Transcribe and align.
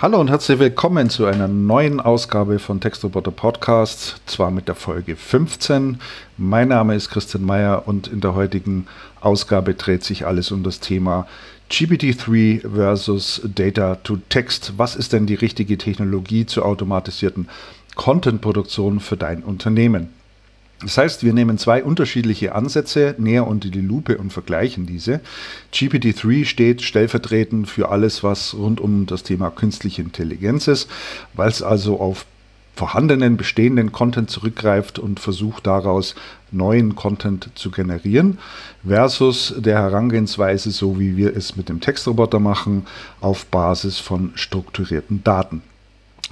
Hallo 0.00 0.20
und 0.20 0.30
herzlich 0.30 0.60
willkommen 0.60 1.10
zu 1.10 1.26
einer 1.26 1.48
neuen 1.48 1.98
Ausgabe 1.98 2.60
von 2.60 2.80
Textroboter 2.80 3.32
Podcasts, 3.32 4.14
zwar 4.26 4.52
mit 4.52 4.68
der 4.68 4.76
Folge 4.76 5.16
15. 5.16 5.98
Mein 6.36 6.68
Name 6.68 6.94
ist 6.94 7.10
Christian 7.10 7.42
Meyer 7.42 7.88
und 7.88 8.06
in 8.06 8.20
der 8.20 8.36
heutigen 8.36 8.86
Ausgabe 9.20 9.74
dreht 9.74 10.04
sich 10.04 10.24
alles 10.24 10.52
um 10.52 10.62
das 10.62 10.78
Thema 10.78 11.26
GPT-3 11.68 12.72
versus 12.76 13.42
Data 13.44 13.96
to 13.96 14.18
Text. 14.28 14.74
Was 14.76 14.94
ist 14.94 15.12
denn 15.12 15.26
die 15.26 15.34
richtige 15.34 15.76
Technologie 15.76 16.46
zur 16.46 16.64
automatisierten 16.64 17.48
Content-Produktion 17.96 19.00
für 19.00 19.16
dein 19.16 19.42
Unternehmen? 19.42 20.10
Das 20.80 20.96
heißt, 20.96 21.24
wir 21.24 21.32
nehmen 21.32 21.58
zwei 21.58 21.82
unterschiedliche 21.82 22.54
Ansätze 22.54 23.16
näher 23.18 23.46
unter 23.48 23.68
die 23.68 23.80
Lupe 23.80 24.16
und 24.16 24.32
vergleichen 24.32 24.86
diese. 24.86 25.20
GPT-3 25.72 26.44
steht 26.44 26.82
stellvertretend 26.82 27.68
für 27.68 27.88
alles, 27.88 28.22
was 28.22 28.54
rund 28.54 28.80
um 28.80 29.06
das 29.06 29.24
Thema 29.24 29.50
künstliche 29.50 30.02
Intelligenz 30.02 30.68
ist, 30.68 30.88
weil 31.34 31.48
es 31.48 31.62
also 31.62 31.98
auf 32.00 32.26
vorhandenen, 32.76 33.36
bestehenden 33.36 33.90
Content 33.90 34.30
zurückgreift 34.30 35.00
und 35.00 35.18
versucht 35.18 35.66
daraus 35.66 36.14
neuen 36.52 36.94
Content 36.94 37.50
zu 37.56 37.72
generieren, 37.72 38.38
versus 38.86 39.52
der 39.58 39.78
Herangehensweise, 39.78 40.70
so 40.70 41.00
wie 41.00 41.16
wir 41.16 41.36
es 41.36 41.56
mit 41.56 41.68
dem 41.68 41.80
Textroboter 41.80 42.38
machen, 42.38 42.86
auf 43.20 43.46
Basis 43.46 43.98
von 43.98 44.30
strukturierten 44.36 45.24
Daten. 45.24 45.62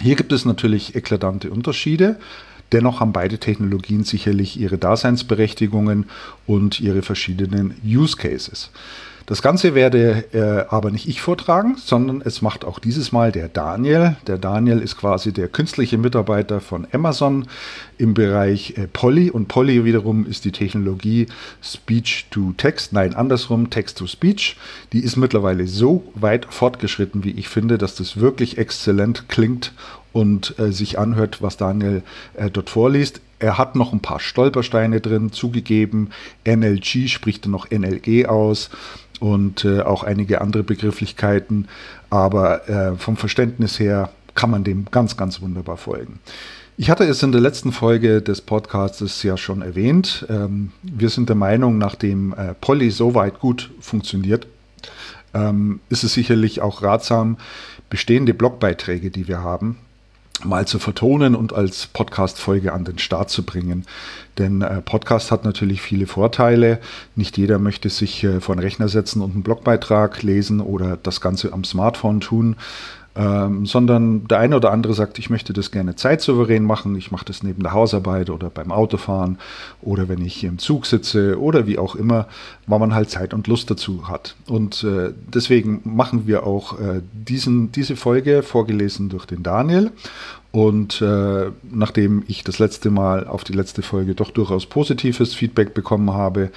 Hier 0.01 0.15
gibt 0.15 0.31
es 0.31 0.45
natürlich 0.45 0.95
eklatante 0.95 1.51
Unterschiede. 1.51 2.17
Dennoch 2.73 3.01
haben 3.01 3.13
beide 3.13 3.39
Technologien 3.39 4.05
sicherlich 4.05 4.59
ihre 4.59 4.79
Daseinsberechtigungen 4.79 6.07
und 6.47 6.81
ihre 6.81 7.03
verschiedenen 7.03 7.75
Use 7.85 8.17
Cases. 8.17 8.71
Das 9.27 9.43
Ganze 9.43 9.75
werde 9.75 10.25
äh, 10.33 10.73
aber 10.73 10.93
nicht 10.93 11.09
ich 11.09 11.21
vortragen, 11.21 11.77
sondern 11.77 12.23
es 12.25 12.43
macht 12.43 12.65
auch 12.65 12.79
dieses 12.79 13.11
Mal 13.11 13.33
der 13.33 13.49
Daniel. 13.49 14.17
Der 14.29 14.39
Daniel 14.39 14.79
ist 14.79 14.97
quasi 14.97 15.33
der 15.33 15.49
künstliche 15.49 15.99
Mitarbeiter 15.99 16.61
von 16.61 16.87
Amazon 16.93 17.49
im 17.99 18.15
Bereich 18.15 18.75
äh, 18.77 18.87
Polly 18.87 19.33
und 19.33 19.49
Polly 19.49 19.85
wiederum 19.85 20.27
ist 20.27 20.45
die 20.45 20.53
Technologie 20.53 21.27
Speech 21.61 22.27
to 22.31 22.53
Text, 22.57 22.93
nein 22.93 23.17
andersrum 23.17 23.69
Text 23.69 23.99
to 23.99 24.07
Speech. 24.07 24.57
Die 24.93 25.01
ist 25.01 25.17
mittlerweile 25.17 25.67
so 25.67 26.05
weit 26.15 26.47
fortgeschritten, 26.49 27.25
wie 27.25 27.33
ich 27.33 27.49
finde, 27.49 27.79
dass 27.79 27.97
das 27.97 28.19
wirklich 28.19 28.59
exzellent 28.59 29.29
klingt 29.29 29.73
und 30.17 30.59
äh, 30.59 30.73
sich 30.73 30.99
anhört, 30.99 31.43
was 31.43 31.59
Daniel 31.59 32.03
äh, 32.37 32.51
dort 32.51 32.71
vorliest. 32.71 33.21
Er 33.39 33.59
hat 33.59 33.77
noch 33.77 33.93
ein 33.93 34.01
paar 34.01 34.19
Stolpersteine 34.19 35.03
drin, 35.03 35.31
zugegeben. 35.31 36.09
NLG 36.47 37.09
spricht 37.09 37.47
noch 37.47 37.71
NLG 37.71 38.25
aus 38.25 38.71
und 39.21 39.67
äh, 39.67 39.83
auch 39.83 40.05
einige 40.05 40.41
andere 40.41 40.63
Begrifflichkeiten. 40.63 41.69
Aber 42.09 42.67
äh, 42.67 42.97
vom 42.97 43.19
Verständnis 43.19 43.79
her 43.79 44.09
kann 44.35 44.51
man 44.51 44.65
dem 44.65 44.87
ganz, 44.91 45.19
ganz 45.19 45.43
wunderbar 45.43 45.77
folgen. 45.77 46.19
Ich 46.79 46.89
hatte 46.89 47.05
es 47.05 47.23
in 47.23 47.33
der 47.33 47.43
letzten 47.43 47.73
Folge 47.73 48.23
des 48.23 48.41
Podcasts 48.41 49.23
ja 49.23 49.37
schon 49.37 49.61
erwähnt. 49.61 50.25
Ähm, 50.31 50.73
wir 50.83 51.11
sind 51.11 51.29
der 51.29 51.37
Meinung, 51.37 51.77
nachdem 51.77 52.33
äh, 52.33 52.55
Polly 52.55 52.91
soweit 52.91 53.39
gut 53.39 53.71
funktioniert, 53.81 54.47
ähm, 55.35 55.81
ist 55.91 56.05
es 56.05 56.15
sicherlich 56.15 56.63
auch 56.63 56.81
ratsam, 56.83 57.37
bestehende 57.91 58.33
Blogbeiträge, 58.33 59.11
die 59.11 59.29
wir 59.29 59.43
haben, 59.43 59.77
mal 60.45 60.67
zu 60.67 60.79
vertonen 60.79 61.35
und 61.35 61.53
als 61.53 61.87
Podcast-Folge 61.87 62.73
an 62.73 62.85
den 62.85 62.99
Start 62.99 63.31
zu 63.31 63.45
bringen. 63.45 63.87
Denn 64.39 64.63
äh, 64.63 64.83
Podcast 64.83 65.33
hat 65.33 65.45
natürlich 65.45 65.81
viele 65.81 66.07
Vorteile. 66.07 66.79
Nicht 67.15 67.39
jeder 67.39 67.59
möchte 67.59 67.89
sich 67.89 68.23
äh, 68.25 68.41
vor 68.41 68.55
den 68.55 68.61
Rechner 68.61 68.89
setzen 68.89 69.23
und 69.23 69.33
einen 69.33 69.43
Blogbeitrag 69.43 70.23
lesen 70.23 70.61
oder 70.61 70.99
das 71.03 71.21
Ganze 71.21 71.53
am 71.53 71.65
Smartphone 71.65 72.21
tun 72.21 72.57
ähm, 73.17 73.65
sondern 73.67 74.29
der 74.29 74.39
eine 74.39 74.57
oder 74.57 74.73
andere 74.73 74.95
sagt, 74.95 75.19
ich 75.19 75.31
möchte 75.31 75.53
das 75.53 75.71
gerne 75.71 75.97
zeitsouverän 75.97 76.65
machen, 76.65 76.95
ich 76.97 77.11
mache 77.11 77.25
das 77.25 77.43
neben 77.43 77.63
der 77.63 77.73
Hausarbeit 77.73 78.31
oder 78.31 78.51
beim 78.51 78.71
Autofahren 78.71 79.39
oder 79.81 80.09
wenn 80.09 80.25
ich 80.25 80.45
im 80.45 80.59
Zug 80.59 80.87
sitze 80.87 81.41
oder 81.41 81.67
wie 81.67 81.79
auch 81.79 81.95
immer, 81.95 82.27
weil 82.67 82.79
man 82.79 82.95
halt 82.95 83.11
Zeit 83.11 83.33
und 83.33 83.47
Lust 83.47 83.71
dazu 83.71 84.09
hat. 84.09 84.37
Und 84.49 84.85
äh, 84.85 85.13
deswegen 85.33 85.81
machen 85.85 86.27
wir 86.27 86.47
auch 86.47 86.79
äh, 86.79 87.01
diesen, 87.13 87.73
diese 87.73 87.97
Folge 87.97 88.43
vorgelesen 88.43 89.09
durch 89.09 89.27
den 89.27 89.43
Daniel 89.43 89.93
und 90.57 91.03
äh, 91.03 91.51
nachdem 91.71 92.25
ich 92.29 92.43
das 92.43 92.59
letzte 92.59 92.89
Mal 92.89 93.27
auf 93.27 93.45
die 93.45 93.53
letzte 93.53 93.83
Folge 93.83 94.15
doch 94.15 94.31
durchaus 94.31 94.65
positives 94.65 95.35
Feedback 95.35 95.75
bekommen 95.75 96.15
habe, 96.15 96.51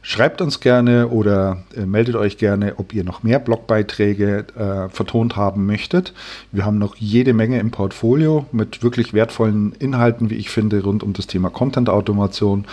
schreibt 0.00 0.40
uns 0.40 0.60
gerne 0.60 1.08
oder 1.08 1.62
äh, 1.76 1.84
meldet 1.84 2.16
euch 2.16 2.38
gerne, 2.38 2.78
ob 2.78 2.94
ihr 2.94 3.04
noch 3.04 3.22
mehr 3.22 3.38
Blogbeiträge 3.38 4.46
äh, 4.56 4.88
vertont 4.88 5.36
haben 5.36 5.66
möchtet. 5.66 6.14
Wir 6.50 6.64
haben 6.64 6.78
noch 6.78 6.96
jede 6.96 7.34
Menge 7.34 7.60
im 7.60 7.70
Portfolio 7.70 8.46
mit 8.52 8.82
wirklich 8.82 9.12
wertvollen 9.12 9.72
Inhalten, 9.78 10.30
wie 10.30 10.36
ich 10.36 10.48
finde, 10.48 10.82
rund 10.82 11.02
um 11.02 11.12
das 11.12 11.26
Thema 11.26 11.50
Content-Automation 11.50 12.64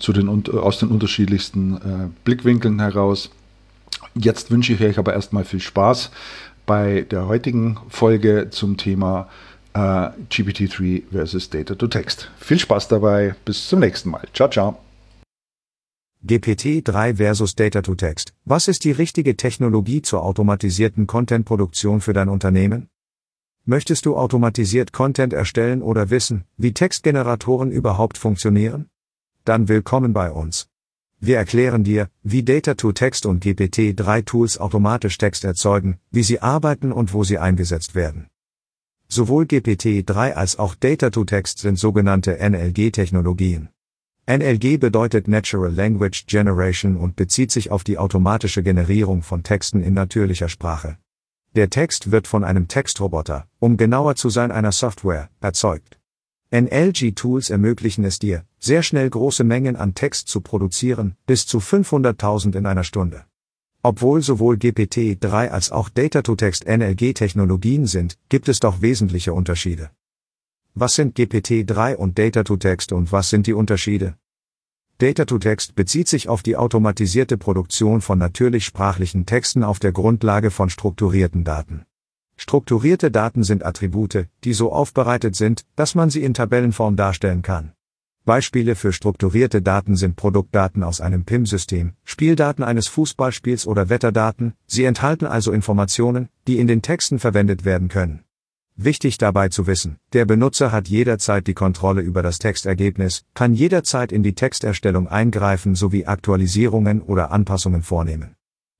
zu 0.00 0.12
den, 0.12 0.28
aus 0.52 0.80
den 0.80 0.88
unterschiedlichsten 0.88 1.76
äh, 1.76 2.08
Blickwinkeln 2.24 2.80
heraus. 2.80 3.30
Jetzt 4.16 4.50
wünsche 4.50 4.72
ich 4.72 4.82
euch 4.82 4.98
aber 4.98 5.12
erstmal 5.12 5.44
viel 5.44 5.60
Spaß 5.60 6.10
bei 6.66 7.02
der 7.02 7.28
heutigen 7.28 7.78
Folge 7.88 8.48
zum 8.50 8.76
Thema 8.78 9.28
äh, 9.28 9.53
GPT-3 9.74 11.04
versus 11.10 11.50
Data 11.50 11.74
to 11.74 11.86
Text. 11.88 12.30
Viel 12.38 12.58
Spaß 12.58 12.88
dabei, 12.88 13.34
bis 13.44 13.68
zum 13.68 13.80
nächsten 13.80 14.10
Mal. 14.10 14.26
Ciao, 14.32 14.48
ciao. 14.48 14.78
GPT-3 16.26 17.16
versus 17.16 17.54
Data 17.54 17.82
to 17.82 17.94
Text. 17.94 18.32
Was 18.44 18.68
ist 18.68 18.84
die 18.84 18.92
richtige 18.92 19.36
Technologie 19.36 20.00
zur 20.00 20.22
automatisierten 20.22 21.06
Content-Produktion 21.06 22.00
für 22.00 22.12
dein 22.12 22.28
Unternehmen? 22.28 22.88
Möchtest 23.66 24.06
du 24.06 24.16
automatisiert 24.16 24.92
Content 24.92 25.32
erstellen 25.32 25.82
oder 25.82 26.10
wissen, 26.10 26.44
wie 26.56 26.72
Textgeneratoren 26.72 27.70
überhaupt 27.70 28.16
funktionieren? 28.16 28.88
Dann 29.44 29.68
willkommen 29.68 30.12
bei 30.12 30.30
uns. 30.30 30.68
Wir 31.18 31.36
erklären 31.38 31.84
dir, 31.84 32.08
wie 32.22 32.42
Data 32.42 32.74
to 32.74 32.92
Text 32.92 33.26
und 33.26 33.44
GPT-3 33.44 34.24
Tools 34.24 34.58
automatisch 34.58 35.18
Text 35.18 35.44
erzeugen, 35.44 35.98
wie 36.10 36.22
sie 36.22 36.40
arbeiten 36.40 36.92
und 36.92 37.12
wo 37.12 37.24
sie 37.24 37.38
eingesetzt 37.38 37.94
werden. 37.94 38.28
Sowohl 39.14 39.44
GPT-3 39.44 40.32
als 40.32 40.58
auch 40.58 40.74
Data-to-Text 40.74 41.60
sind 41.60 41.78
sogenannte 41.78 42.36
NLG-Technologien. 42.40 43.68
NLG 44.26 44.76
bedeutet 44.80 45.28
Natural 45.28 45.72
Language 45.72 46.26
Generation 46.26 46.96
und 46.96 47.14
bezieht 47.14 47.52
sich 47.52 47.70
auf 47.70 47.84
die 47.84 47.96
automatische 47.96 48.64
Generierung 48.64 49.22
von 49.22 49.44
Texten 49.44 49.84
in 49.84 49.94
natürlicher 49.94 50.48
Sprache. 50.48 50.98
Der 51.54 51.70
Text 51.70 52.10
wird 52.10 52.26
von 52.26 52.42
einem 52.42 52.66
Textroboter, 52.66 53.46
um 53.60 53.76
genauer 53.76 54.16
zu 54.16 54.30
sein 54.30 54.50
einer 54.50 54.72
Software, 54.72 55.30
erzeugt. 55.40 56.00
NLG-Tools 56.50 57.50
ermöglichen 57.50 58.04
es 58.04 58.18
dir, 58.18 58.42
sehr 58.58 58.82
schnell 58.82 59.08
große 59.08 59.44
Mengen 59.44 59.76
an 59.76 59.94
Text 59.94 60.26
zu 60.26 60.40
produzieren, 60.40 61.14
bis 61.24 61.46
zu 61.46 61.58
500.000 61.58 62.56
in 62.56 62.66
einer 62.66 62.82
Stunde. 62.82 63.26
Obwohl 63.86 64.22
sowohl 64.22 64.56
GPT-3 64.56 65.48
als 65.48 65.70
auch 65.70 65.90
Data-to-Text 65.90 66.66
NLG-Technologien 66.66 67.86
sind, 67.86 68.16
gibt 68.30 68.48
es 68.48 68.58
doch 68.58 68.80
wesentliche 68.80 69.34
Unterschiede. 69.34 69.90
Was 70.74 70.94
sind 70.94 71.18
GPT-3 71.18 71.94
und 71.94 72.18
Data-to-Text 72.18 72.92
und 72.92 73.12
was 73.12 73.28
sind 73.28 73.46
die 73.46 73.52
Unterschiede? 73.52 74.16
Data-to-Text 74.96 75.74
bezieht 75.74 76.08
sich 76.08 76.30
auf 76.30 76.42
die 76.42 76.56
automatisierte 76.56 77.36
Produktion 77.36 78.00
von 78.00 78.16
natürlich 78.18 78.64
sprachlichen 78.64 79.26
Texten 79.26 79.62
auf 79.62 79.80
der 79.80 79.92
Grundlage 79.92 80.50
von 80.50 80.70
strukturierten 80.70 81.44
Daten. 81.44 81.84
Strukturierte 82.38 83.10
Daten 83.10 83.44
sind 83.44 83.66
Attribute, 83.66 84.28
die 84.44 84.54
so 84.54 84.72
aufbereitet 84.72 85.36
sind, 85.36 85.66
dass 85.76 85.94
man 85.94 86.08
sie 86.08 86.22
in 86.22 86.32
Tabellenform 86.32 86.96
darstellen 86.96 87.42
kann. 87.42 87.74
Beispiele 88.26 88.74
für 88.74 88.94
strukturierte 88.94 89.60
Daten 89.60 89.96
sind 89.96 90.16
Produktdaten 90.16 90.82
aus 90.82 91.02
einem 91.02 91.26
PIM-System, 91.26 91.92
Spieldaten 92.04 92.62
eines 92.62 92.86
Fußballspiels 92.86 93.66
oder 93.66 93.90
Wetterdaten, 93.90 94.54
sie 94.66 94.84
enthalten 94.84 95.26
also 95.26 95.52
Informationen, 95.52 96.30
die 96.46 96.58
in 96.58 96.66
den 96.66 96.80
Texten 96.80 97.18
verwendet 97.18 97.66
werden 97.66 97.88
können. 97.88 98.24
Wichtig 98.76 99.18
dabei 99.18 99.50
zu 99.50 99.66
wissen, 99.66 99.98
der 100.14 100.24
Benutzer 100.24 100.72
hat 100.72 100.88
jederzeit 100.88 101.46
die 101.46 101.52
Kontrolle 101.52 102.00
über 102.00 102.22
das 102.22 102.38
Textergebnis, 102.38 103.26
kann 103.34 103.52
jederzeit 103.52 104.10
in 104.10 104.22
die 104.22 104.34
Texterstellung 104.34 105.06
eingreifen 105.06 105.74
sowie 105.74 106.06
Aktualisierungen 106.06 107.02
oder 107.02 107.30
Anpassungen 107.30 107.82
vornehmen. 107.82 108.36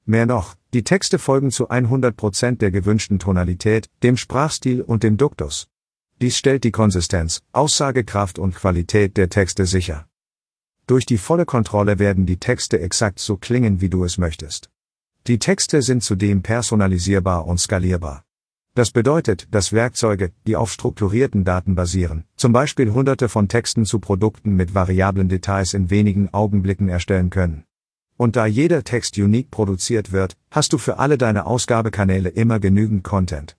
Mehr 0.06 0.24
noch, 0.24 0.54
die 0.72 0.84
Texte 0.84 1.18
folgen 1.18 1.50
zu 1.50 1.68
100% 1.68 2.56
der 2.56 2.70
gewünschten 2.70 3.18
Tonalität, 3.18 3.90
dem 4.02 4.16
Sprachstil 4.16 4.80
und 4.80 5.02
dem 5.02 5.18
Duktus. 5.18 5.68
Dies 6.24 6.38
stellt 6.38 6.64
die 6.64 6.70
Konsistenz, 6.70 7.42
Aussagekraft 7.52 8.38
und 8.38 8.54
Qualität 8.54 9.18
der 9.18 9.28
Texte 9.28 9.66
sicher. 9.66 10.06
Durch 10.86 11.04
die 11.04 11.18
volle 11.18 11.44
Kontrolle 11.44 11.98
werden 11.98 12.24
die 12.24 12.38
Texte 12.38 12.80
exakt 12.80 13.18
so 13.18 13.36
klingen, 13.36 13.82
wie 13.82 13.90
du 13.90 14.04
es 14.04 14.16
möchtest. 14.16 14.70
Die 15.26 15.38
Texte 15.38 15.82
sind 15.82 16.02
zudem 16.02 16.40
personalisierbar 16.40 17.46
und 17.46 17.60
skalierbar. 17.60 18.24
Das 18.74 18.90
bedeutet, 18.90 19.48
dass 19.50 19.74
Werkzeuge, 19.74 20.32
die 20.46 20.56
auf 20.56 20.72
strukturierten 20.72 21.44
Daten 21.44 21.74
basieren, 21.74 22.24
zum 22.36 22.54
Beispiel 22.54 22.90
hunderte 22.90 23.28
von 23.28 23.48
Texten 23.48 23.84
zu 23.84 23.98
Produkten 23.98 24.56
mit 24.56 24.74
variablen 24.74 25.28
Details 25.28 25.74
in 25.74 25.90
wenigen 25.90 26.32
Augenblicken 26.32 26.88
erstellen 26.88 27.28
können. 27.28 27.64
Und 28.16 28.36
da 28.36 28.46
jeder 28.46 28.82
Text 28.82 29.18
unique 29.18 29.50
produziert 29.50 30.10
wird, 30.10 30.38
hast 30.50 30.72
du 30.72 30.78
für 30.78 30.98
alle 30.98 31.18
deine 31.18 31.44
Ausgabekanäle 31.44 32.30
immer 32.30 32.60
genügend 32.60 33.04
Content. 33.04 33.58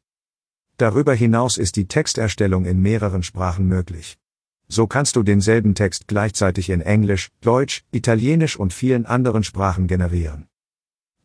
Darüber 0.77 1.13
hinaus 1.13 1.57
ist 1.57 1.77
die 1.77 1.87
Texterstellung 1.87 2.65
in 2.65 2.81
mehreren 2.81 3.23
Sprachen 3.23 3.65
möglich. 3.67 4.17
So 4.67 4.87
kannst 4.87 5.15
du 5.15 5.23
denselben 5.23 5.73
Text 5.73 6.07
gleichzeitig 6.07 6.69
in 6.69 6.81
Englisch, 6.81 7.29
Deutsch, 7.39 7.83
Italienisch 7.91 8.57
und 8.57 8.73
vielen 8.73 9.05
anderen 9.05 9.43
Sprachen 9.43 9.87
generieren. 9.87 10.47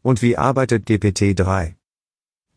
Und 0.02 0.22
wie 0.22 0.36
arbeitet 0.36 0.86
GPT-3? 0.86 1.74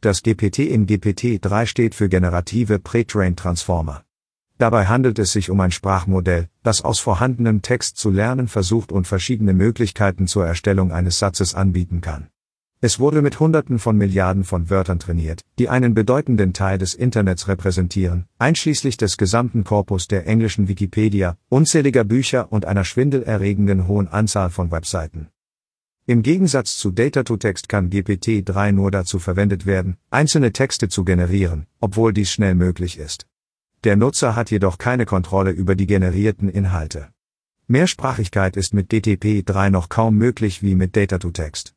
Das 0.01 0.21
GPT 0.21 0.59
in 0.59 0.85
GPT-3 0.85 1.65
steht 1.65 1.95
für 1.95 2.09
generative 2.09 2.77
Pre-Trained 2.77 3.39
Transformer. 3.39 4.03
Dabei 4.57 4.85
handelt 4.85 5.17
es 5.17 5.31
sich 5.31 5.49
um 5.49 5.59
ein 5.61 5.71
Sprachmodell, 5.71 6.47
das 6.61 6.83
aus 6.83 6.99
vorhandenem 6.99 7.61
Text 7.61 7.97
zu 7.97 8.11
lernen 8.11 8.47
versucht 8.47 8.91
und 8.91 9.07
verschiedene 9.07 9.53
Möglichkeiten 9.53 10.27
zur 10.27 10.45
Erstellung 10.45 10.91
eines 10.91 11.17
Satzes 11.17 11.55
anbieten 11.55 12.01
kann. 12.01 12.27
Es 12.85 12.99
wurde 12.99 13.21
mit 13.21 13.39
Hunderten 13.39 13.79
von 13.79 13.97
Milliarden 13.97 14.43
von 14.43 14.69
Wörtern 14.69 14.99
trainiert, 14.99 15.39
die 15.57 15.69
einen 15.69 15.93
bedeutenden 15.93 16.51
Teil 16.51 16.77
des 16.77 16.95
Internets 16.95 17.47
repräsentieren, 17.47 18.25
einschließlich 18.39 18.97
des 18.97 19.15
gesamten 19.15 19.63
Korpus 19.63 20.09
der 20.09 20.27
englischen 20.27 20.67
Wikipedia, 20.67 21.37
unzähliger 21.47 22.03
Bücher 22.03 22.51
und 22.51 22.65
einer 22.65 22.83
schwindelerregenden 22.83 23.87
hohen 23.87 24.09
Anzahl 24.09 24.49
von 24.49 24.69
Webseiten. 24.69 25.29
Im 26.07 26.23
Gegensatz 26.23 26.75
zu 26.75 26.91
Data-to-Text 26.91 27.69
kann 27.69 27.89
GPT-3 27.89 28.73
nur 28.73 28.91
dazu 28.91 29.17
verwendet 29.17 29.65
werden, 29.65 29.95
einzelne 30.09 30.51
Texte 30.51 30.89
zu 30.89 31.05
generieren, 31.05 31.67
obwohl 31.79 32.11
dies 32.11 32.31
schnell 32.31 32.53
möglich 32.53 32.99
ist. 32.99 33.27
Der 33.85 33.95
Nutzer 33.95 34.35
hat 34.35 34.51
jedoch 34.51 34.77
keine 34.77 35.05
Kontrolle 35.05 35.51
über 35.51 35.75
die 35.75 35.87
generierten 35.87 36.49
Inhalte. 36.49 37.07
Mehrsprachigkeit 37.67 38.57
ist 38.57 38.73
mit 38.73 38.91
DTP3 38.91 39.69
noch 39.69 39.87
kaum 39.87 40.17
möglich 40.17 40.61
wie 40.61 40.75
mit 40.75 40.97
Data-to-Text. 40.97 41.73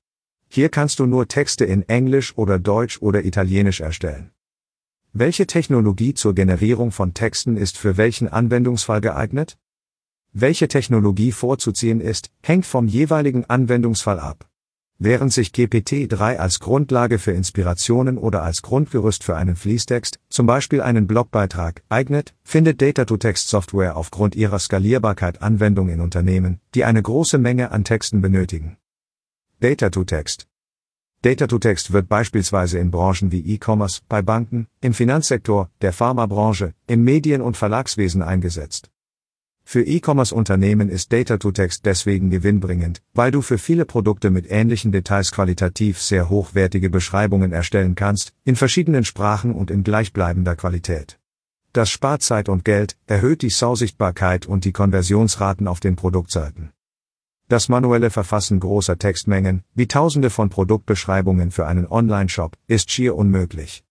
Hier 0.56 0.70
kannst 0.70 1.00
du 1.00 1.05
nur 1.05 1.29
Texte 1.29 1.67
in 1.67 1.87
Englisch 1.87 2.32
oder 2.38 2.58
Deutsch 2.58 3.03
oder 3.03 3.26
Italienisch 3.26 3.81
erstellen. 3.81 4.31
Welche 5.12 5.47
Technologie 5.47 6.14
zur 6.14 6.35
Generierung 6.35 6.93
von 6.93 7.12
Texten 7.12 7.58
ist 7.58 7.76
für 7.76 7.99
welchen 7.99 8.29
Anwendungsfall 8.29 9.03
geeignet? 9.03 9.58
Welche 10.32 10.67
Technologie 10.67 11.32
vorzuziehen 11.32 12.00
ist, 12.00 12.31
hängt 12.43 12.64
vom 12.64 12.88
jeweiligen 12.88 13.44
Anwendungsfall 13.44 14.19
ab. 14.19 14.49
Während 14.99 15.31
sich 15.31 15.50
GPT-3 15.50 16.37
als 16.37 16.58
Grundlage 16.58 17.19
für 17.19 17.32
Inspirationen 17.32 18.17
oder 18.17 18.43
als 18.43 18.62
Grundgerüst 18.62 19.25
für 19.25 19.37
einen 19.37 19.56
Fließtext, 19.56 20.20
zum 20.31 20.47
Beispiel 20.47 20.81
einen 20.81 21.06
Blogbeitrag, 21.06 21.82
eignet, 21.91 22.35
findet 22.44 22.81
Data-to-Text-Software 22.81 23.94
aufgrund 23.94 24.35
ihrer 24.35 24.58
Skalierbarkeit 24.58 25.43
Anwendung 25.43 25.91
in 25.91 26.00
Unternehmen, 26.00 26.61
die 26.75 26.87
eine 26.87 27.03
große 27.03 27.37
Menge 27.37 27.73
an 27.73 27.85
Texten 27.85 28.23
benötigen. 28.23 28.79
Data-to-Text. 29.58 30.47
Data-to-Text 31.23 31.91
wird 31.91 32.11
beispielsweise 32.11 32.79
in 32.79 32.91
Branchen 32.91 33.32
wie 33.32 33.55
E-Commerce, 33.55 34.03
bei 34.06 34.20
Banken, 34.20 34.67
im 34.82 34.93
Finanzsektor, 34.93 35.70
der 35.81 35.94
Pharmabranche, 35.94 36.75
im 36.87 37.05
Medien- 37.05 37.41
und 37.41 37.56
Verlagswesen 37.56 38.20
eingesetzt. 38.20 38.91
Für 39.64 39.82
E-Commerce-Unternehmen 39.82 40.91
ist 40.91 41.11
Data-to-Text 41.11 41.87
deswegen 41.87 42.29
gewinnbringend, 42.29 43.00
weil 43.14 43.31
du 43.31 43.41
für 43.41 43.56
viele 43.56 43.87
Produkte 43.87 44.29
mit 44.29 44.44
ähnlichen 44.50 44.93
Details 44.93 45.32
qualitativ 45.32 46.03
sehr 46.03 46.29
hochwertige 46.29 46.91
Beschreibungen 46.91 47.53
erstellen 47.53 47.94
kannst, 47.94 48.35
in 48.44 48.56
verschiedenen 48.56 49.06
Sprachen 49.06 49.55
und 49.55 49.70
in 49.70 49.85
gleichbleibender 49.85 50.55
Qualität. 50.55 51.19
Das 51.73 51.88
spart 51.88 52.20
Zeit 52.20 52.50
und 52.50 52.67
Geld, 52.67 52.99
erhöht 53.06 53.41
die 53.41 53.49
Sausichtbarkeit 53.49 54.44
und 54.44 54.67
die 54.67 54.73
Konversionsraten 54.73 55.67
auf 55.67 55.81
den 55.81 55.97
Produktseiten. 55.97 56.73
Das 57.48 57.69
manuelle 57.69 58.10
Verfassen 58.10 58.58
großer 58.58 58.98
Textmengen, 58.98 59.62
wie 59.72 59.87
Tausende 59.87 60.31
von 60.31 60.48
Produktbeschreibungen 60.48 61.52
für 61.52 61.69
einen 61.69 61.87
Online-Shop, 61.87 62.56
ist 62.66 62.90
schier 62.90 63.14
unmöglich. 63.14 63.84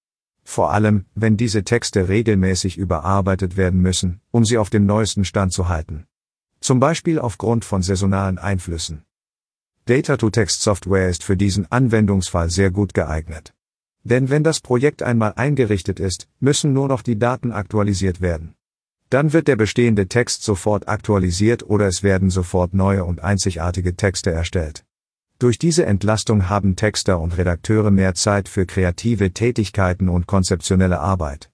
Vor 0.43 0.73
allem, 0.73 1.05
wenn 1.15 1.37
diese 1.37 1.63
Texte 1.63 2.09
regelmäßig 2.09 2.77
überarbeitet 2.77 3.55
werden 3.55 3.79
müssen, 3.79 4.19
um 4.31 4.43
sie 4.43 4.57
auf 4.57 4.69
dem 4.69 4.85
neuesten 4.85 5.23
Stand 5.23 5.53
zu 5.53 5.69
halten. 5.69 6.05
Zum 6.59 6.81
Beispiel 6.81 7.17
aufgrund 7.17 7.63
von 7.63 7.81
saisonalen 7.81 8.39
Einflüssen. 8.39 9.05
Data-to-Text-Software 9.85 11.07
ist 11.07 11.23
für 11.23 11.37
diesen 11.37 11.71
Anwendungsfall 11.71 12.49
sehr 12.49 12.71
gut 12.71 12.93
geeignet. 12.93 13.53
Denn 14.03 14.29
wenn 14.29 14.43
das 14.43 14.59
Projekt 14.59 15.01
einmal 15.01 15.31
eingerichtet 15.37 16.01
ist, 16.01 16.27
müssen 16.41 16.73
nur 16.73 16.89
noch 16.89 17.01
die 17.01 17.17
Daten 17.17 17.53
aktualisiert 17.53 18.19
werden. 18.19 18.55
Dann 19.09 19.33
wird 19.33 19.47
der 19.47 19.55
bestehende 19.55 20.07
Text 20.07 20.43
sofort 20.43 20.87
aktualisiert 20.87 21.63
oder 21.63 21.87
es 21.87 22.01
werden 22.01 22.29
sofort 22.29 22.73
neue 22.73 23.05
und 23.05 23.21
einzigartige 23.23 23.95
Texte 23.95 24.31
erstellt. 24.31 24.83
Durch 25.37 25.59
diese 25.59 25.85
Entlastung 25.85 26.49
haben 26.49 26.75
Texter 26.75 27.19
und 27.19 27.37
Redakteure 27.37 27.91
mehr 27.91 28.15
Zeit 28.15 28.49
für 28.49 28.65
kreative 28.65 29.31
Tätigkeiten 29.31 30.09
und 30.09 30.27
konzeptionelle 30.27 30.99
Arbeit. 30.99 31.51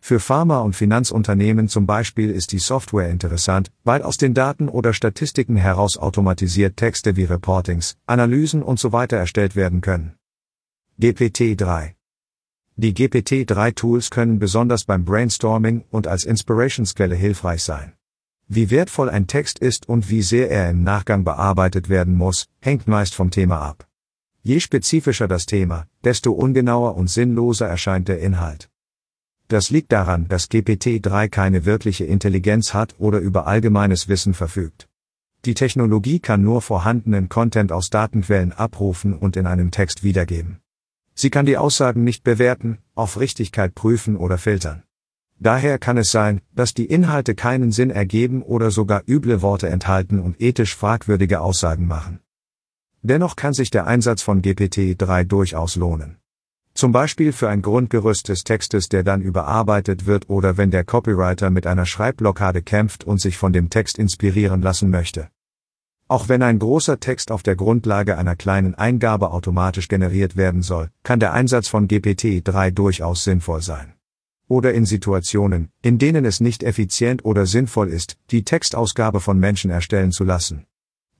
Für 0.00 0.18
Pharma- 0.18 0.60
und 0.60 0.74
Finanzunternehmen 0.74 1.68
zum 1.68 1.86
Beispiel 1.86 2.30
ist 2.30 2.52
die 2.52 2.58
Software 2.58 3.10
interessant, 3.10 3.70
weil 3.84 4.02
aus 4.02 4.16
den 4.16 4.32
Daten 4.32 4.68
oder 4.68 4.94
Statistiken 4.94 5.56
heraus 5.56 5.98
automatisiert 5.98 6.76
Texte 6.76 7.16
wie 7.16 7.24
Reportings, 7.24 7.96
Analysen 8.06 8.62
und 8.62 8.80
so 8.80 8.92
erstellt 9.16 9.56
werden 9.56 9.82
können. 9.82 10.14
GPT-3 10.98 11.99
die 12.80 12.94
GPT-3-Tools 12.94 14.10
können 14.10 14.38
besonders 14.38 14.84
beim 14.84 15.04
Brainstorming 15.04 15.84
und 15.90 16.06
als 16.06 16.24
Inspirationsquelle 16.24 17.14
hilfreich 17.14 17.62
sein. 17.62 17.92
Wie 18.48 18.70
wertvoll 18.70 19.10
ein 19.10 19.26
Text 19.26 19.58
ist 19.58 19.88
und 19.88 20.08
wie 20.08 20.22
sehr 20.22 20.50
er 20.50 20.70
im 20.70 20.82
Nachgang 20.82 21.22
bearbeitet 21.22 21.88
werden 21.88 22.16
muss, 22.16 22.46
hängt 22.60 22.88
meist 22.88 23.14
vom 23.14 23.30
Thema 23.30 23.60
ab. 23.60 23.86
Je 24.42 24.60
spezifischer 24.60 25.28
das 25.28 25.44
Thema, 25.44 25.86
desto 26.02 26.32
ungenauer 26.32 26.96
und 26.96 27.10
sinnloser 27.10 27.68
erscheint 27.68 28.08
der 28.08 28.20
Inhalt. 28.20 28.70
Das 29.48 29.70
liegt 29.70 29.92
daran, 29.92 30.26
dass 30.28 30.50
GPT-3 30.50 31.28
keine 31.28 31.66
wirkliche 31.66 32.06
Intelligenz 32.06 32.72
hat 32.72 32.94
oder 32.98 33.18
über 33.18 33.46
allgemeines 33.46 34.08
Wissen 34.08 34.32
verfügt. 34.32 34.88
Die 35.44 35.54
Technologie 35.54 36.18
kann 36.18 36.42
nur 36.42 36.62
vorhandenen 36.62 37.28
Content 37.28 37.72
aus 37.72 37.90
Datenquellen 37.90 38.52
abrufen 38.52 39.12
und 39.14 39.36
in 39.36 39.46
einem 39.46 39.70
Text 39.70 40.02
wiedergeben. 40.02 40.60
Sie 41.20 41.28
kann 41.28 41.44
die 41.44 41.58
Aussagen 41.58 42.02
nicht 42.02 42.24
bewerten, 42.24 42.78
auf 42.94 43.20
Richtigkeit 43.20 43.74
prüfen 43.74 44.16
oder 44.16 44.38
filtern. 44.38 44.84
Daher 45.38 45.78
kann 45.78 45.98
es 45.98 46.10
sein, 46.10 46.40
dass 46.54 46.72
die 46.72 46.86
Inhalte 46.86 47.34
keinen 47.34 47.72
Sinn 47.72 47.90
ergeben 47.90 48.40
oder 48.40 48.70
sogar 48.70 49.02
üble 49.06 49.42
Worte 49.42 49.68
enthalten 49.68 50.18
und 50.18 50.40
ethisch 50.40 50.74
fragwürdige 50.74 51.42
Aussagen 51.42 51.86
machen. 51.86 52.20
Dennoch 53.02 53.36
kann 53.36 53.52
sich 53.52 53.68
der 53.68 53.86
Einsatz 53.86 54.22
von 54.22 54.40
GPT-3 54.40 55.24
durchaus 55.24 55.76
lohnen. 55.76 56.16
Zum 56.72 56.90
Beispiel 56.90 57.32
für 57.32 57.50
ein 57.50 57.60
Grundgerüst 57.60 58.30
des 58.30 58.42
Textes, 58.42 58.88
der 58.88 59.02
dann 59.02 59.20
überarbeitet 59.20 60.06
wird 60.06 60.30
oder 60.30 60.56
wenn 60.56 60.70
der 60.70 60.84
Copywriter 60.84 61.50
mit 61.50 61.66
einer 61.66 61.84
Schreibblockade 61.84 62.62
kämpft 62.62 63.04
und 63.04 63.20
sich 63.20 63.36
von 63.36 63.52
dem 63.52 63.68
Text 63.68 63.98
inspirieren 63.98 64.62
lassen 64.62 64.88
möchte. 64.88 65.28
Auch 66.10 66.28
wenn 66.28 66.42
ein 66.42 66.58
großer 66.58 66.98
Text 66.98 67.30
auf 67.30 67.44
der 67.44 67.54
Grundlage 67.54 68.18
einer 68.18 68.34
kleinen 68.34 68.74
Eingabe 68.74 69.30
automatisch 69.30 69.86
generiert 69.86 70.36
werden 70.36 70.60
soll, 70.60 70.90
kann 71.04 71.20
der 71.20 71.32
Einsatz 71.32 71.68
von 71.68 71.86
GPT-3 71.86 72.72
durchaus 72.72 73.22
sinnvoll 73.22 73.62
sein. 73.62 73.94
Oder 74.48 74.74
in 74.74 74.86
Situationen, 74.86 75.70
in 75.82 75.98
denen 75.98 76.24
es 76.24 76.40
nicht 76.40 76.64
effizient 76.64 77.24
oder 77.24 77.46
sinnvoll 77.46 77.86
ist, 77.86 78.16
die 78.32 78.42
Textausgabe 78.42 79.20
von 79.20 79.38
Menschen 79.38 79.70
erstellen 79.70 80.10
zu 80.10 80.24
lassen. 80.24 80.66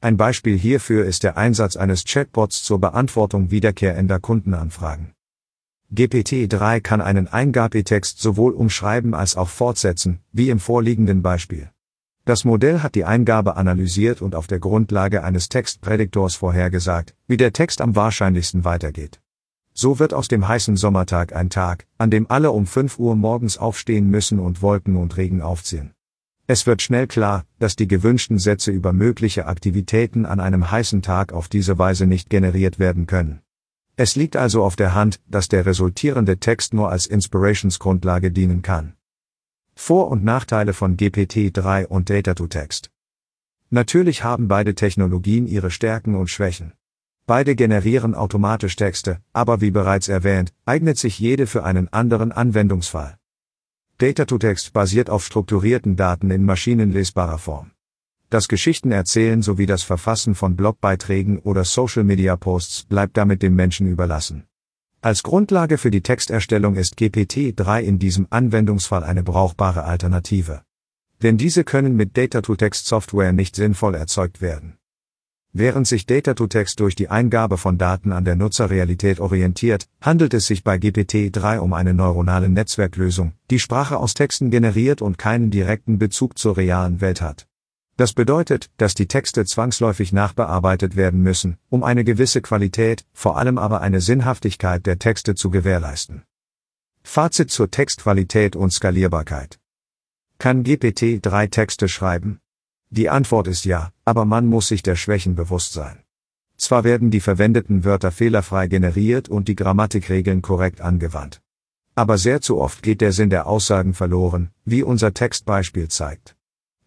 Ein 0.01 0.17
Beispiel 0.17 0.59
hierfür 0.59 1.05
ist 1.05 1.23
der 1.23 1.37
Einsatz 1.37 1.77
eines 1.77 2.03
Chatbots 2.03 2.65
zur 2.65 2.81
Beantwortung 2.81 3.53
wiederkehrender 3.53 4.19
Kundenanfragen. 4.19 5.13
GPT-3 5.95 6.81
kann 6.81 7.01
einen 7.01 7.29
Eingabetext 7.29 8.21
sowohl 8.21 8.55
umschreiben 8.55 9.15
als 9.15 9.37
auch 9.37 9.51
fortsetzen, 9.51 10.19
wie 10.33 10.51
im 10.51 10.59
vorliegenden 10.59 11.23
Beispiel. 11.23 11.71
Das 12.25 12.45
Modell 12.45 12.81
hat 12.81 12.95
die 12.95 13.05
Eingabe 13.05 13.57
analysiert 13.57 14.21
und 14.21 14.35
auf 14.35 14.47
der 14.47 14.59
Grundlage 14.59 15.25
eines 15.25 15.49
Textprädiktors 15.49 16.35
vorhergesagt, 16.35 17.15
wie 17.27 17.37
der 17.37 17.53
Text 17.53 17.81
am 17.81 17.97
wahrscheinlichsten 17.97 18.65
weitergeht. 18.65 19.21
So 19.73 19.99
wird 19.99 20.13
aus 20.13 20.29
dem 20.29 20.47
heißen 20.47 20.77
Sommertag 20.77 21.35
ein 21.35 21.49
Tag, 21.49 21.87
an 21.97 22.11
dem 22.11 22.31
alle 22.31 22.51
um 22.51 22.67
5 22.67 22.99
Uhr 22.99 23.17
morgens 23.17 23.57
aufstehen 23.57 24.11
müssen 24.11 24.39
und 24.39 24.61
Wolken 24.61 24.97
und 24.97 25.17
Regen 25.17 25.41
aufziehen. 25.41 25.93
Es 26.47 26.67
wird 26.67 26.83
schnell 26.83 27.07
klar, 27.07 27.45
dass 27.59 27.77
die 27.77 27.89
gewünschten 27.89 28.39
Sätze 28.39 28.73
über 28.73 28.93
mögliche 28.93 29.47
Aktivitäten 29.47 30.27
an 30.27 30.41
einem 30.41 30.71
heißen 30.71 31.01
Tag 31.01 31.33
auf 31.33 31.49
diese 31.49 31.79
Weise 31.79 32.07
nicht 32.07 32.29
generiert 32.29 32.79
werden 32.79 33.07
können. 33.07 33.41
Es 33.97 34.17
liegt 34.17 34.37
also 34.37 34.65
auf 34.65 34.77
der 34.77 34.95
Hand, 34.95 35.21
dass 35.29 35.49
der 35.49 35.65
resultierende 35.65 36.39
Text 36.39 36.75
nur 36.75 36.91
als 36.91 37.07
Inspirationsgrundlage 37.07 38.31
dienen 38.33 38.63
kann. 38.63 38.95
Vor- 39.83 40.09
und 40.09 40.23
Nachteile 40.23 40.75
von 40.75 40.99
GPT-3 40.99 41.87
und 41.87 42.11
Data-to-Text. 42.11 42.91
Natürlich 43.71 44.23
haben 44.23 44.47
beide 44.47 44.75
Technologien 44.75 45.47
ihre 45.47 45.71
Stärken 45.71 46.17
und 46.17 46.29
Schwächen. 46.29 46.75
Beide 47.27 47.57
generieren 47.57 48.15
automatisch 48.15 48.77
Texte, 48.77 49.21
aber 49.33 49.63
wie 49.63 49.71
bereits 49.71 50.09
erwähnt, 50.09 50.53
eignet 50.67 50.99
sich 50.99 51.19
jede 51.19 51.47
für 51.47 51.65
einen 51.65 51.89
anderen 51.89 52.31
Anwendungsfall. 52.31 53.17
Data-to-Text 53.97 54.75
basiert 54.75 55.09
auf 55.09 55.25
strukturierten 55.25 55.97
Daten 55.97 56.31
in 56.31 56.45
maschinenlesbarer 56.45 57.39
Form. 57.39 57.71
Das 58.29 58.49
Geschichtenerzählen 58.49 59.41
sowie 59.41 59.67
das 59.67 59.83
Verfassen 59.83 60.35
von 60.35 60.57
Blogbeiträgen 60.57 61.39
oder 61.39 61.65
Social-Media-Posts 61.65 62.85
bleibt 62.85 63.17
damit 63.17 63.43
dem 63.43 63.57
Menschen 63.57 63.87
überlassen. 63.87 64.45
Als 65.03 65.23
Grundlage 65.23 65.79
für 65.79 65.91
die 65.91 66.03
Texterstellung 66.03 66.75
ist 66.75 66.99
GPT-3 66.99 67.81
in 67.81 67.99
diesem 67.99 68.27
Anwendungsfall 68.29 69.03
eine 69.03 69.23
brauchbare 69.23 69.85
Alternative. 69.85 70.61
Denn 71.23 71.39
diese 71.39 71.65
können 71.65 71.97
mit 71.97 72.19
Data-to-Text-Software 72.19 73.33
nicht 73.33 73.57
sinnvoll 73.57 73.95
erzeugt 73.95 74.43
werden. 74.43 74.77
Während 75.55 75.87
sich 75.87 76.05
Data-to-Text 76.05 76.81
durch 76.81 76.97
die 76.97 77.09
Eingabe 77.09 77.57
von 77.57 77.79
Daten 77.79 78.13
an 78.13 78.27
der 78.27 78.37
Nutzerrealität 78.37 79.21
orientiert, 79.21 79.89
handelt 80.03 80.35
es 80.35 80.47
sich 80.47 80.65
bei 80.65 80.77
GPT-3 80.77 81.61
um 81.61 81.73
eine 81.73 81.95
neuronale 81.95 82.51
Netzwerklösung, 82.51 83.33
die 83.51 83.59
Sprache 83.59 83.97
aus 83.97 84.13
Texten 84.13 84.51
generiert 84.51 85.01
und 85.01 85.17
keinen 85.17 85.51
direkten 85.51 85.99
Bezug 85.99 86.37
zur 86.37 86.59
realen 86.59 87.01
Welt 87.01 87.23
hat. 87.23 87.50
Das 88.01 88.15
bedeutet, 88.15 88.71
dass 88.79 88.95
die 88.95 89.09
Texte 89.09 89.45
zwangsläufig 89.45 90.11
nachbearbeitet 90.15 90.97
werden 90.97 91.21
müssen, 91.21 91.59
um 91.69 91.85
eine 91.85 92.03
gewisse 92.03 92.41
Qualität, 92.41 93.05
vor 93.13 93.37
allem 93.37 93.59
aber 93.59 93.83
eine 93.83 94.01
Sinnhaftigkeit 94.01 94.87
der 94.87 94.99
Texte 94.99 95.35
zu 95.35 95.51
gewährleisten. 95.51 96.23
Fazit 97.03 97.51
zur 97.51 97.71
Textqualität 97.71 98.57
und 98.57 98.73
Skalierbarkeit. 98.73 99.61
Kann 100.39 100.65
GPT-3 100.65 101.51
Texte 101.51 101.91
schreiben? 101.91 102.41
Die 102.89 103.11
Antwort 103.11 103.47
ist 103.47 103.67
ja, 103.67 103.91
aber 104.07 104.25
man 104.25 104.47
muss 104.47 104.69
sich 104.69 104.83
der 104.83 104.97
Schwächen 104.97 105.35
bewusst 105.35 105.75
sein. 105.75 106.03
Zwar 106.57 106.85
werden 106.85 107.11
die 107.11 107.21
verwendeten 107.21 107.85
Wörter 107.85 108.13
fehlerfrei 108.13 108.67
generiert 108.67 109.29
und 109.29 109.47
die 109.47 109.57
Grammatikregeln 109.57 110.41
korrekt 110.41 110.81
angewandt. 110.81 111.43
Aber 111.95 112.17
sehr 112.17 112.41
zu 112.41 112.63
oft 112.63 112.83
geht 112.83 113.03
der 113.03 113.13
Sinn 113.13 113.29
der 113.29 113.47
Aussagen 113.47 113.93
verloren, 113.93 114.49
wie 114.65 114.83
unser 114.83 115.13
Textbeispiel 115.13 115.89
zeigt. 115.89 116.35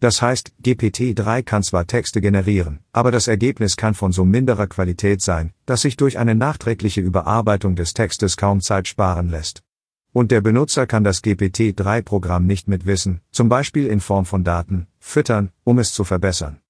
Das 0.00 0.20
heißt, 0.20 0.52
GPT-3 0.62 1.42
kann 1.42 1.62
zwar 1.62 1.86
Texte 1.86 2.20
generieren, 2.20 2.80
aber 2.92 3.10
das 3.10 3.28
Ergebnis 3.28 3.76
kann 3.76 3.94
von 3.94 4.12
so 4.12 4.24
minderer 4.24 4.66
Qualität 4.66 5.22
sein, 5.22 5.52
dass 5.66 5.82
sich 5.82 5.96
durch 5.96 6.18
eine 6.18 6.34
nachträgliche 6.34 7.00
Überarbeitung 7.00 7.76
des 7.76 7.94
Textes 7.94 8.36
kaum 8.36 8.60
Zeit 8.60 8.88
sparen 8.88 9.30
lässt. 9.30 9.62
Und 10.12 10.30
der 10.30 10.40
Benutzer 10.40 10.86
kann 10.86 11.02
das 11.02 11.24
GPT-3-Programm 11.24 12.46
nicht 12.46 12.68
mit 12.68 12.86
Wissen, 12.86 13.20
zum 13.32 13.48
Beispiel 13.48 13.86
in 13.86 14.00
Form 14.00 14.26
von 14.26 14.44
Daten, 14.44 14.86
füttern, 15.00 15.50
um 15.64 15.78
es 15.78 15.92
zu 15.92 16.04
verbessern. 16.04 16.60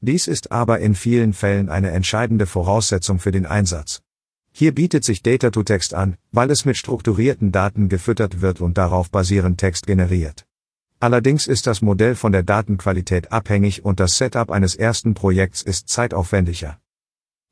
Dies 0.00 0.26
ist 0.26 0.50
aber 0.50 0.80
in 0.80 0.94
vielen 0.96 1.32
Fällen 1.32 1.68
eine 1.68 1.90
entscheidende 1.90 2.46
Voraussetzung 2.46 3.20
für 3.20 3.30
den 3.30 3.46
Einsatz. 3.46 4.00
Hier 4.50 4.74
bietet 4.74 5.04
sich 5.04 5.22
Data-to-Text 5.22 5.94
an, 5.94 6.16
weil 6.32 6.50
es 6.50 6.64
mit 6.64 6.76
strukturierten 6.76 7.52
Daten 7.52 7.88
gefüttert 7.88 8.40
wird 8.40 8.60
und 8.60 8.78
darauf 8.78 9.10
basierend 9.10 9.58
Text 9.58 9.86
generiert. 9.86 10.47
Allerdings 11.00 11.46
ist 11.46 11.68
das 11.68 11.80
Modell 11.80 12.16
von 12.16 12.32
der 12.32 12.42
Datenqualität 12.42 13.30
abhängig 13.30 13.84
und 13.84 14.00
das 14.00 14.18
Setup 14.18 14.50
eines 14.50 14.74
ersten 14.74 15.14
Projekts 15.14 15.62
ist 15.62 15.88
zeitaufwendiger. 15.88 16.80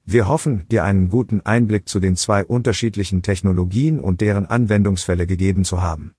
Wir 0.04 0.26
hoffen, 0.26 0.66
dir 0.68 0.82
einen 0.82 1.10
guten 1.10 1.42
Einblick 1.42 1.88
zu 1.88 2.00
den 2.00 2.16
zwei 2.16 2.44
unterschiedlichen 2.44 3.22
Technologien 3.22 4.00
und 4.00 4.20
deren 4.20 4.46
Anwendungsfälle 4.46 5.26
gegeben 5.28 5.64
zu 5.64 5.80
haben. 5.80 6.12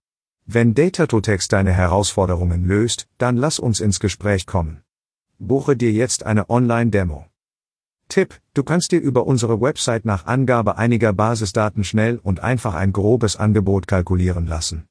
Wenn 0.45 0.73
Data-to-Text 0.73 1.51
deine 1.51 1.73
Herausforderungen 1.73 2.65
löst, 2.65 3.07
dann 3.17 3.35
lass 3.35 3.59
uns 3.59 3.81
ins 3.81 3.99
Gespräch 3.99 4.45
kommen. 4.45 4.81
Buche 5.37 5.75
dir 5.75 5.91
jetzt 5.91 6.25
eine 6.25 6.49
Online-Demo. 6.49 7.25
Tipp, 8.07 8.39
du 8.53 8.63
kannst 8.63 8.93
dir 8.93 9.01
über 9.01 9.27
unsere 9.27 9.59
Website 9.59 10.05
nach 10.05 10.25
Angabe 10.25 10.77
einiger 10.77 11.11
Basisdaten 11.11 11.83
schnell 11.83 12.19
und 12.23 12.39
einfach 12.39 12.73
ein 12.73 12.93
grobes 12.93 13.35
Angebot 13.35 13.85
kalkulieren 13.85 14.47
lassen. 14.47 14.85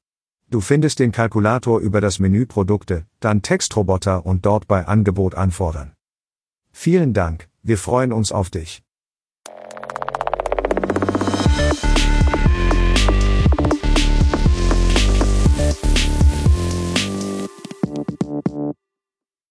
Du 0.49 0.61
findest 0.61 0.99
den 0.99 1.11
Kalkulator 1.11 1.81
über 1.81 1.99
das 1.99 2.19
Menü 2.19 2.45
Produkte, 2.45 3.05
dann 3.19 3.41
Textroboter 3.41 4.25
und 4.25 4.45
dort 4.45 4.65
bei 4.65 4.87
Angebot 4.87 5.35
anfordern. 5.35 5.91
Vielen 6.71 7.13
Dank, 7.13 7.49
wir 7.63 7.77
freuen 7.77 8.13
uns 8.13 8.31
auf 8.31 8.49
dich. 8.49 8.81